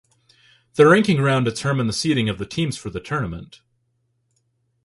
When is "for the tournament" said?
2.75-3.61